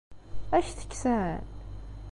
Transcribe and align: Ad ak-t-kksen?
Ad 0.55 0.63
ak-t-kksen? 0.63 1.41